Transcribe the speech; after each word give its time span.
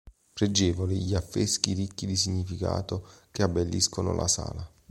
Pregevoli 0.33 0.97
gli 0.97 1.13
affreschi 1.13 1.73
ricchi 1.73 2.07
di 2.07 2.15
significato 2.15 3.07
che 3.29 3.43
abbelliscono 3.43 4.13
la 4.15 4.27
sala. 4.27 4.67